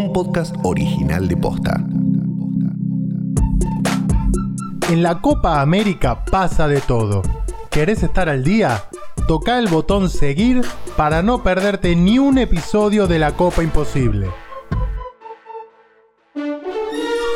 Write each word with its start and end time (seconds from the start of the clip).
un 0.00 0.12
podcast 0.14 0.56
original 0.62 1.28
de 1.28 1.36
Posta. 1.36 1.84
En 4.88 5.02
la 5.02 5.20
Copa 5.20 5.60
América 5.60 6.24
pasa 6.24 6.66
de 6.68 6.80
todo. 6.80 7.20
¿Querés 7.70 8.02
estar 8.02 8.30
al 8.30 8.42
día? 8.42 8.84
Toca 9.28 9.58
el 9.58 9.68
botón 9.68 10.08
seguir 10.08 10.62
para 10.96 11.22
no 11.22 11.42
perderte 11.42 11.94
ni 11.96 12.18
un 12.18 12.38
episodio 12.38 13.06
de 13.06 13.18
la 13.18 13.32
Copa 13.32 13.62
Imposible. 13.62 14.28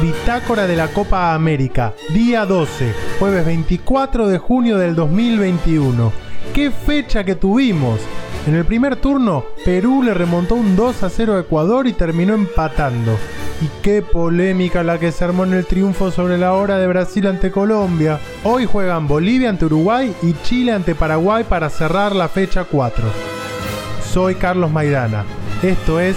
Bitácora 0.00 0.66
de 0.66 0.76
la 0.76 0.88
Copa 0.88 1.34
América, 1.34 1.92
día 2.14 2.46
12, 2.46 2.94
jueves 3.18 3.44
24 3.44 4.28
de 4.28 4.38
junio 4.38 4.78
del 4.78 4.94
2021. 4.94 6.10
¡Qué 6.54 6.70
fecha 6.70 7.22
que 7.22 7.34
tuvimos! 7.34 8.00
En 8.46 8.54
el 8.54 8.64
primer 8.64 8.94
turno, 8.94 9.44
Perú 9.64 10.04
le 10.04 10.14
remontó 10.14 10.54
un 10.54 10.76
2 10.76 11.02
a 11.02 11.10
0 11.10 11.34
a 11.34 11.40
Ecuador 11.40 11.88
y 11.88 11.92
terminó 11.92 12.32
empatando. 12.34 13.18
Y 13.60 13.66
qué 13.82 14.02
polémica 14.02 14.84
la 14.84 15.00
que 15.00 15.10
se 15.10 15.24
armó 15.24 15.42
en 15.42 15.52
el 15.52 15.66
triunfo 15.66 16.12
sobre 16.12 16.38
la 16.38 16.52
hora 16.52 16.78
de 16.78 16.86
Brasil 16.86 17.26
ante 17.26 17.50
Colombia. 17.50 18.20
Hoy 18.44 18.64
juegan 18.66 19.08
Bolivia 19.08 19.50
ante 19.50 19.64
Uruguay 19.64 20.14
y 20.22 20.32
Chile 20.44 20.72
ante 20.72 20.94
Paraguay 20.94 21.42
para 21.42 21.68
cerrar 21.70 22.14
la 22.14 22.28
fecha 22.28 22.62
4. 22.62 23.04
Soy 24.12 24.36
Carlos 24.36 24.70
Maidana. 24.70 25.24
Esto 25.60 25.98
es 25.98 26.16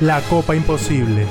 La 0.00 0.20
Copa 0.20 0.54
Imposible. 0.54 1.26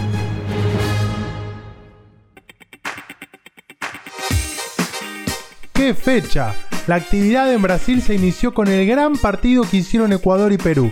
¡Qué 5.72 5.94
fecha! 5.94 6.54
La 6.86 6.96
actividad 6.96 7.52
en 7.54 7.62
Brasil 7.62 8.02
se 8.02 8.14
inició 8.14 8.54
con 8.54 8.68
el 8.68 8.86
gran 8.86 9.16
partido 9.16 9.64
que 9.64 9.78
hicieron 9.78 10.12
Ecuador 10.12 10.52
y 10.52 10.58
Perú. 10.58 10.92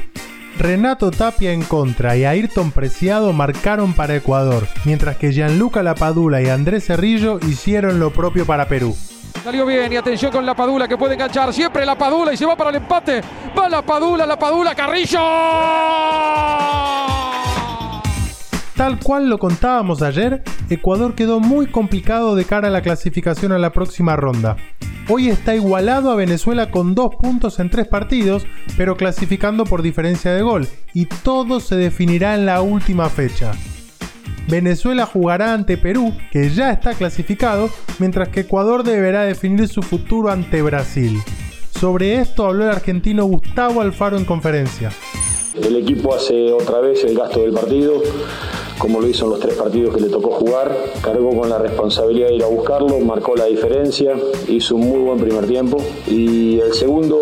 Renato 0.57 1.11
Tapia 1.11 1.51
en 1.51 1.63
contra 1.63 2.15
y 2.15 2.23
Ayrton 2.23 2.71
Preciado 2.71 3.33
marcaron 3.33 3.93
para 3.93 4.15
Ecuador, 4.15 4.67
mientras 4.85 5.17
que 5.17 5.33
Gianluca 5.33 5.83
Lapadula 5.83 6.41
y 6.41 6.47
Andrés 6.47 6.85
Cerrillo 6.85 7.39
hicieron 7.45 7.99
lo 7.99 8.11
propio 8.11 8.45
para 8.45 8.69
Perú. 8.69 8.95
Salió 9.43 9.65
bien 9.65 9.91
y 9.91 9.97
atención 9.97 10.31
con 10.31 10.45
la 10.45 10.55
Padula 10.55 10.87
que 10.87 10.97
puede 10.97 11.15
enganchar 11.15 11.51
siempre 11.51 11.85
la 11.85 11.97
Padula 11.97 12.31
y 12.31 12.37
se 12.37 12.45
va 12.45 12.55
para 12.55 12.69
el 12.69 12.77
empate. 12.77 13.21
Va 13.57 13.67
la 13.67 13.81
Padula, 13.81 14.25
la 14.25 14.39
Padula, 14.39 14.73
Carrillo. 14.73 15.19
Tal 18.77 18.97
cual 18.99 19.29
lo 19.29 19.37
contábamos 19.39 20.01
ayer, 20.01 20.41
Ecuador 20.69 21.15
quedó 21.15 21.41
muy 21.41 21.67
complicado 21.67 22.35
de 22.35 22.45
cara 22.45 22.69
a 22.69 22.71
la 22.71 22.81
clasificación 22.81 23.51
a 23.51 23.57
la 23.57 23.71
próxima 23.71 24.15
ronda. 24.15 24.55
Hoy 25.09 25.29
está 25.29 25.55
igualado 25.55 26.11
a 26.11 26.15
Venezuela 26.15 26.71
con 26.71 26.95
dos 26.95 27.15
puntos 27.15 27.59
en 27.59 27.69
tres 27.69 27.87
partidos, 27.87 28.43
pero 28.77 28.95
clasificando 28.95 29.65
por 29.65 29.81
diferencia 29.81 30.33
de 30.33 30.41
gol, 30.41 30.67
y 30.93 31.05
todo 31.05 31.59
se 31.59 31.75
definirá 31.75 32.35
en 32.35 32.45
la 32.45 32.61
última 32.61 33.09
fecha. 33.09 33.51
Venezuela 34.47 35.05
jugará 35.05 35.53
ante 35.53 35.77
Perú, 35.77 36.13
que 36.31 36.49
ya 36.49 36.71
está 36.71 36.93
clasificado, 36.93 37.69
mientras 37.99 38.29
que 38.29 38.41
Ecuador 38.41 38.83
deberá 38.83 39.23
definir 39.23 39.67
su 39.67 39.81
futuro 39.81 40.29
ante 40.29 40.61
Brasil. 40.61 41.19
Sobre 41.71 42.15
esto 42.19 42.45
habló 42.45 42.65
el 42.65 42.69
argentino 42.69 43.25
Gustavo 43.25 43.81
Alfaro 43.81 44.17
en 44.17 44.25
conferencia. 44.25 44.91
El 45.55 45.75
equipo 45.75 46.15
hace 46.15 46.51
otra 46.53 46.79
vez 46.79 47.03
el 47.03 47.17
gasto 47.17 47.41
del 47.41 47.53
partido, 47.53 48.01
como 48.81 48.99
lo 48.99 49.07
hizo 49.07 49.25
en 49.25 49.31
los 49.31 49.39
tres 49.39 49.53
partidos 49.53 49.93
que 49.93 50.01
le 50.01 50.09
tocó 50.09 50.31
jugar, 50.31 50.75
cargó 51.03 51.37
con 51.37 51.47
la 51.47 51.59
responsabilidad 51.59 52.29
de 52.29 52.35
ir 52.37 52.43
a 52.43 52.47
buscarlo, 52.47 52.99
marcó 52.99 53.35
la 53.35 53.45
diferencia, 53.45 54.15
hizo 54.47 54.75
un 54.75 54.89
muy 54.89 54.99
buen 54.99 55.19
primer 55.19 55.45
tiempo. 55.45 55.77
Y 56.07 56.59
el 56.59 56.73
segundo 56.73 57.21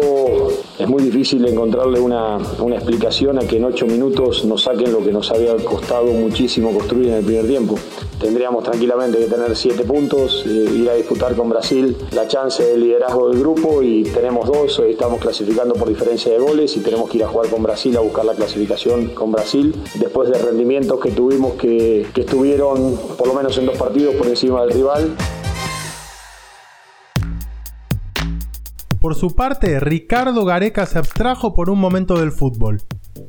es 0.79 0.87
muy 0.87 1.03
difícil 1.03 1.45
encontrarle 1.45 1.99
una, 1.99 2.37
una 2.59 2.75
explicación 2.75 3.37
a 3.37 3.41
que 3.41 3.57
en 3.57 3.65
ocho 3.65 3.85
minutos 3.85 4.45
nos 4.45 4.63
saquen 4.63 4.93
lo 4.93 5.03
que 5.03 5.11
nos 5.11 5.29
había 5.29 5.53
costado 5.57 6.05
muchísimo 6.05 6.71
construir 6.71 7.09
en 7.09 7.15
el 7.15 7.25
primer 7.25 7.45
tiempo. 7.45 7.75
Tendríamos 8.17 8.63
tranquilamente 8.63 9.17
que 9.17 9.25
tener 9.25 9.55
siete 9.57 9.83
puntos, 9.83 10.45
eh, 10.47 10.69
ir 10.73 10.89
a 10.89 10.95
disputar 10.95 11.35
con 11.35 11.49
Brasil 11.49 11.97
la 12.13 12.29
chance 12.29 12.63
de 12.63 12.77
liderazgo 12.77 13.29
del 13.29 13.39
grupo 13.39 13.83
y 13.83 14.03
tenemos 14.03 14.47
dos, 14.47 14.79
hoy 14.79 14.91
estamos 14.91 15.19
clasificando 15.19 15.73
por 15.73 15.89
diferencia 15.89 16.31
de 16.31 16.39
goles 16.39 16.75
y 16.77 16.79
tenemos 16.79 17.09
que 17.09 17.17
ir 17.17 17.25
a 17.25 17.27
jugar 17.27 17.49
con 17.49 17.61
Brasil 17.61 17.97
a 17.97 17.99
buscar 17.99 18.23
la 18.23 18.33
clasificación 18.33 19.07
con 19.07 19.33
Brasil 19.33 19.75
después 19.95 20.29
de 20.29 20.39
rendimientos 20.39 20.97
que 21.01 21.11
tuvimos 21.11 21.55
que, 21.55 22.07
que 22.13 22.21
estuvieron 22.21 22.97
por 23.17 23.27
lo 23.27 23.33
menos 23.33 23.57
en 23.57 23.65
dos 23.65 23.77
partidos 23.77 24.15
por 24.15 24.27
encima 24.27 24.61
del 24.61 24.71
rival. 24.71 25.15
Por 29.09 29.15
su 29.15 29.35
parte, 29.35 29.79
Ricardo 29.79 30.45
Gareca 30.45 30.85
se 30.85 30.99
abstrajo 30.99 31.55
por 31.55 31.71
un 31.71 31.79
momento 31.79 32.19
del 32.19 32.31
fútbol. 32.31 32.83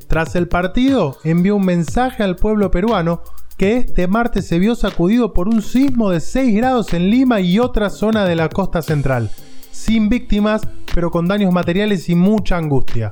Tras 0.07 0.35
el 0.35 0.47
partido, 0.47 1.17
envió 1.23 1.55
un 1.55 1.65
mensaje 1.65 2.21
al 2.21 2.35
pueblo 2.35 2.69
peruano 2.69 3.23
que 3.57 3.77
este 3.77 4.07
martes 4.07 4.45
se 4.45 4.59
vio 4.59 4.75
sacudido 4.75 5.33
por 5.33 5.47
un 5.47 5.63
sismo 5.63 6.11
de 6.11 6.19
6 6.19 6.55
grados 6.55 6.93
en 6.93 7.09
Lima 7.09 7.41
y 7.41 7.57
otra 7.57 7.89
zona 7.89 8.25
de 8.25 8.35
la 8.35 8.49
costa 8.49 8.83
central, 8.83 9.31
sin 9.71 10.07
víctimas, 10.07 10.61
pero 10.93 11.09
con 11.09 11.27
daños 11.27 11.51
materiales 11.51 12.09
y 12.09 12.13
mucha 12.13 12.57
angustia. 12.57 13.09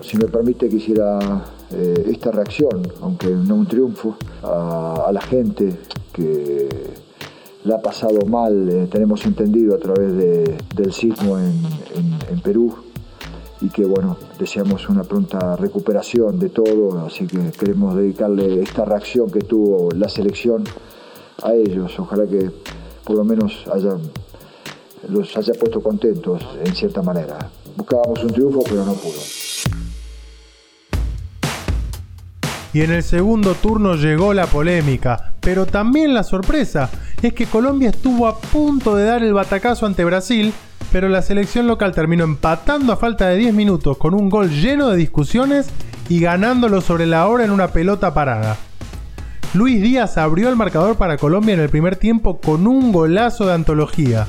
Si 0.00 0.16
me 0.16 0.26
permite, 0.26 0.68
quisiera 0.68 1.46
eh, 1.72 2.10
esta 2.12 2.30
reacción, 2.30 2.92
aunque 3.02 3.26
no 3.26 3.56
un 3.56 3.66
triunfo, 3.66 4.16
a, 4.40 5.06
a 5.08 5.12
la 5.12 5.20
gente 5.20 5.76
que 6.12 6.68
la 7.64 7.76
ha 7.76 7.82
pasado 7.82 8.26
mal, 8.26 8.68
eh, 8.68 8.88
tenemos 8.90 9.24
entendido 9.24 9.74
a 9.74 9.78
través 9.78 10.14
de, 10.14 10.56
del 10.74 10.92
sismo 10.92 11.38
en, 11.38 11.62
en, 12.30 12.40
Perú 12.40 12.76
y 13.62 13.70
que 13.70 13.86
bueno, 13.86 14.18
deseamos 14.38 14.88
una 14.90 15.02
pronta 15.02 15.56
recuperación 15.56 16.38
de 16.38 16.50
todo, 16.50 17.06
así 17.06 17.26
que 17.26 17.38
queremos 17.58 17.96
dedicarle 17.96 18.62
esta 18.62 18.84
reacción 18.84 19.30
que 19.30 19.40
tuvo 19.40 19.90
la 19.92 20.10
selección 20.10 20.64
a 21.42 21.54
ellos, 21.54 21.98
ojalá 21.98 22.26
que 22.26 22.50
por 23.02 23.16
lo 23.16 23.24
menos 23.24 23.64
hayan, 23.72 24.00
los 25.08 25.34
haya 25.36 25.54
puesto 25.54 25.82
contentos 25.82 26.42
en 26.62 26.74
cierta 26.74 27.00
manera. 27.00 27.50
Buscábamos 27.76 28.22
un 28.24 28.30
triunfo 28.30 28.62
pero 28.64 28.84
no 28.84 28.92
pudo. 28.92 29.20
Y 32.74 32.80
en 32.82 32.90
el 32.90 33.02
segundo 33.04 33.54
turno 33.54 33.94
llegó 33.94 34.34
la 34.34 34.46
polémica, 34.46 35.34
pero 35.40 35.64
también 35.64 36.12
la 36.12 36.24
sorpresa 36.24 36.90
es 37.28 37.34
que 37.34 37.46
Colombia 37.46 37.90
estuvo 37.90 38.26
a 38.26 38.38
punto 38.38 38.96
de 38.96 39.04
dar 39.04 39.22
el 39.22 39.32
batacazo 39.32 39.86
ante 39.86 40.04
Brasil, 40.04 40.52
pero 40.92 41.08
la 41.08 41.22
selección 41.22 41.66
local 41.66 41.92
terminó 41.92 42.24
empatando 42.24 42.92
a 42.92 42.96
falta 42.96 43.28
de 43.28 43.36
10 43.36 43.54
minutos 43.54 43.96
con 43.96 44.14
un 44.14 44.28
gol 44.28 44.50
lleno 44.50 44.88
de 44.88 44.96
discusiones 44.96 45.68
y 46.08 46.20
ganándolo 46.20 46.80
sobre 46.80 47.06
la 47.06 47.26
hora 47.26 47.44
en 47.44 47.50
una 47.50 47.68
pelota 47.68 48.12
parada. 48.12 48.56
Luis 49.54 49.80
Díaz 49.80 50.18
abrió 50.18 50.48
el 50.48 50.56
marcador 50.56 50.96
para 50.96 51.16
Colombia 51.16 51.54
en 51.54 51.60
el 51.60 51.70
primer 51.70 51.96
tiempo 51.96 52.40
con 52.40 52.66
un 52.66 52.92
golazo 52.92 53.46
de 53.46 53.54
antología. 53.54 54.26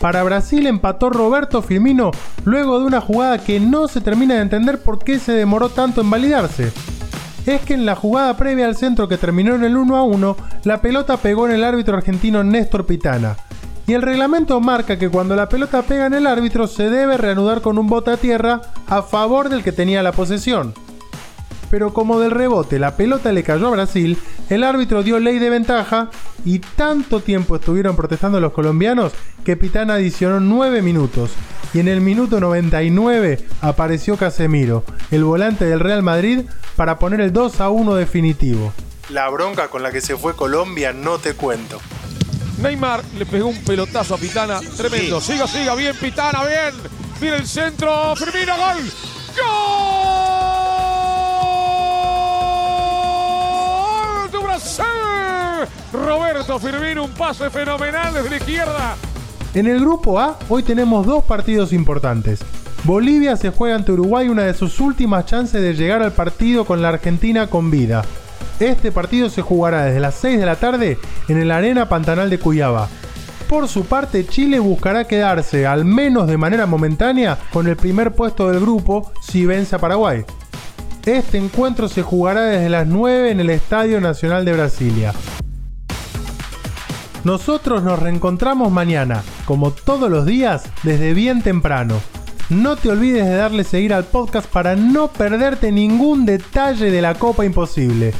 Para 0.00 0.22
Brasil 0.22 0.66
empató 0.66 1.10
Roberto 1.10 1.62
Firmino 1.62 2.10
luego 2.44 2.80
de 2.80 2.86
una 2.86 3.00
jugada 3.00 3.38
que 3.38 3.60
no 3.60 3.88
se 3.88 4.00
termina 4.00 4.34
de 4.34 4.40
entender 4.40 4.82
por 4.82 4.98
qué 4.98 5.18
se 5.18 5.32
demoró 5.32 5.68
tanto 5.68 6.00
en 6.00 6.10
validarse 6.10 6.72
es 7.46 7.60
que 7.62 7.74
en 7.74 7.86
la 7.86 7.94
jugada 7.94 8.36
previa 8.36 8.66
al 8.66 8.76
centro 8.76 9.08
que 9.08 9.18
terminó 9.18 9.54
en 9.54 9.64
el 9.64 9.76
1 9.76 9.96
a 9.96 10.02
1, 10.02 10.36
la 10.64 10.80
pelota 10.80 11.16
pegó 11.16 11.46
en 11.46 11.52
el 11.52 11.64
árbitro 11.64 11.96
argentino 11.96 12.42
Néstor 12.42 12.86
Pitana. 12.86 13.36
Y 13.86 13.92
el 13.92 14.02
reglamento 14.02 14.60
marca 14.60 14.98
que 14.98 15.10
cuando 15.10 15.36
la 15.36 15.48
pelota 15.48 15.82
pega 15.82 16.06
en 16.06 16.14
el 16.14 16.26
árbitro 16.26 16.66
se 16.66 16.88
debe 16.88 17.18
reanudar 17.18 17.60
con 17.60 17.76
un 17.76 17.86
bote 17.86 18.12
a 18.12 18.16
tierra 18.16 18.62
a 18.86 19.02
favor 19.02 19.50
del 19.50 19.62
que 19.62 19.72
tenía 19.72 20.02
la 20.02 20.12
posesión. 20.12 20.72
Pero 21.74 21.92
como 21.92 22.20
del 22.20 22.30
rebote 22.30 22.78
la 22.78 22.96
pelota 22.96 23.32
le 23.32 23.42
cayó 23.42 23.66
a 23.66 23.70
Brasil, 23.72 24.16
el 24.48 24.62
árbitro 24.62 25.02
dio 25.02 25.18
ley 25.18 25.40
de 25.40 25.50
ventaja 25.50 26.08
y 26.44 26.60
tanto 26.60 27.18
tiempo 27.18 27.56
estuvieron 27.56 27.96
protestando 27.96 28.38
los 28.38 28.52
colombianos 28.52 29.10
que 29.44 29.56
Pitana 29.56 29.94
adicionó 29.94 30.38
9 30.38 30.82
minutos. 30.82 31.32
Y 31.72 31.80
en 31.80 31.88
el 31.88 32.00
minuto 32.00 32.38
99 32.38 33.44
apareció 33.60 34.16
Casemiro, 34.16 34.84
el 35.10 35.24
volante 35.24 35.64
del 35.64 35.80
Real 35.80 36.04
Madrid, 36.04 36.42
para 36.76 37.00
poner 37.00 37.20
el 37.20 37.32
2 37.32 37.60
a 37.60 37.70
1 37.70 37.96
definitivo. 37.96 38.72
La 39.08 39.28
bronca 39.28 39.66
con 39.66 39.82
la 39.82 39.90
que 39.90 40.00
se 40.00 40.16
fue 40.16 40.36
Colombia 40.36 40.92
no 40.92 41.18
te 41.18 41.34
cuento. 41.34 41.80
Neymar 42.62 43.02
le 43.18 43.26
pegó 43.26 43.48
un 43.48 43.64
pelotazo 43.64 44.14
a 44.14 44.18
Pitana, 44.18 44.60
tremendo. 44.76 45.20
Sí. 45.20 45.32
Siga, 45.32 45.48
siga, 45.48 45.74
bien 45.74 45.96
Pitana, 46.00 46.44
bien. 46.44 46.72
Viene 47.20 47.38
el 47.38 47.48
centro, 47.48 48.14
Firmino. 48.14 48.56
¡Gol! 48.56 49.13
Firmino, 56.58 57.04
un 57.04 57.10
pase 57.10 57.50
fenomenal 57.50 58.14
desde 58.14 58.30
la 58.30 58.36
izquierda. 58.36 58.96
En 59.54 59.66
el 59.66 59.80
grupo 59.80 60.18
A, 60.20 60.38
hoy 60.48 60.62
tenemos 60.62 61.06
dos 61.06 61.24
partidos 61.24 61.72
importantes. 61.72 62.40
Bolivia 62.84 63.36
se 63.36 63.50
juega 63.50 63.76
ante 63.76 63.92
Uruguay 63.92 64.28
una 64.28 64.42
de 64.42 64.54
sus 64.54 64.78
últimas 64.80 65.26
chances 65.26 65.62
de 65.62 65.74
llegar 65.74 66.02
al 66.02 66.12
partido 66.12 66.64
con 66.64 66.82
la 66.82 66.90
Argentina 66.90 67.46
con 67.46 67.70
vida. 67.70 68.04
Este 68.60 68.92
partido 68.92 69.30
se 69.30 69.42
jugará 69.42 69.84
desde 69.84 70.00
las 70.00 70.14
6 70.16 70.38
de 70.38 70.46
la 70.46 70.56
tarde 70.56 70.98
en 71.28 71.38
el 71.38 71.50
Arena 71.50 71.88
Pantanal 71.88 72.30
de 72.30 72.38
Cuyaba. 72.38 72.88
Por 73.48 73.68
su 73.68 73.84
parte, 73.84 74.26
Chile 74.26 74.58
buscará 74.58 75.04
quedarse, 75.04 75.66
al 75.66 75.84
menos 75.84 76.26
de 76.26 76.36
manera 76.36 76.66
momentánea, 76.66 77.38
con 77.52 77.66
el 77.68 77.76
primer 77.76 78.12
puesto 78.12 78.50
del 78.50 78.60
grupo 78.60 79.12
si 79.22 79.44
vence 79.44 79.76
a 79.76 79.78
Paraguay. 79.78 80.24
Este 81.04 81.38
encuentro 81.38 81.88
se 81.88 82.02
jugará 82.02 82.42
desde 82.42 82.70
las 82.70 82.86
9 82.86 83.30
en 83.30 83.40
el 83.40 83.50
Estadio 83.50 84.00
Nacional 84.00 84.44
de 84.44 84.52
Brasilia. 84.52 85.12
Nosotros 87.24 87.82
nos 87.82 87.98
reencontramos 87.98 88.70
mañana, 88.70 89.24
como 89.46 89.70
todos 89.70 90.10
los 90.10 90.26
días, 90.26 90.64
desde 90.82 91.14
bien 91.14 91.42
temprano. 91.42 92.00
No 92.50 92.76
te 92.76 92.90
olvides 92.90 93.24
de 93.24 93.34
darle 93.34 93.64
seguir 93.64 93.94
al 93.94 94.04
podcast 94.04 94.46
para 94.46 94.76
no 94.76 95.08
perderte 95.08 95.72
ningún 95.72 96.26
detalle 96.26 96.90
de 96.90 97.00
la 97.00 97.14
Copa 97.14 97.46
Imposible. 97.46 98.12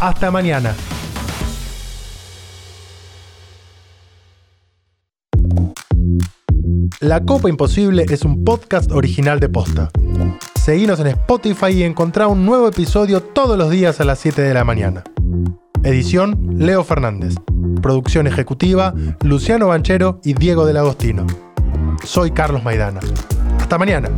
Hasta 0.00 0.30
mañana. 0.30 0.74
La 7.00 7.24
Copa 7.24 7.48
Imposible 7.48 8.04
es 8.10 8.22
un 8.22 8.44
podcast 8.44 8.92
original 8.92 9.40
de 9.40 9.48
Posta. 9.48 9.90
Seguinos 10.62 11.00
en 11.00 11.06
Spotify 11.06 11.70
y 11.70 11.82
encontrá 11.84 12.26
un 12.28 12.44
nuevo 12.44 12.68
episodio 12.68 13.22
todos 13.22 13.56
los 13.56 13.70
días 13.70 14.00
a 14.00 14.04
las 14.04 14.18
7 14.18 14.42
de 14.42 14.52
la 14.52 14.64
mañana. 14.64 15.02
Edición 15.84 16.58
Leo 16.58 16.84
Fernández. 16.84 17.34
Producción 17.82 18.28
ejecutiva 18.28 18.94
Luciano 19.22 19.68
Banchero 19.68 20.20
y 20.22 20.34
Diego 20.34 20.64
del 20.64 20.76
Agostino. 20.76 21.26
Soy 22.04 22.30
Carlos 22.30 22.62
Maidana. 22.62 23.00
Hasta 23.58 23.78
mañana. 23.78 24.08